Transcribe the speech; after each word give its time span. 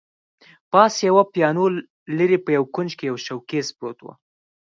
پاس 0.71 0.93
یوه 1.07 1.23
پیانو، 1.33 1.65
لیري 2.17 2.37
په 2.45 2.49
یوه 2.57 2.67
کونج 2.75 2.91
کي 2.99 3.05
یو 3.09 3.17
شوکېز 3.25 3.67
پروت 3.77 3.99
وو. 4.01 4.13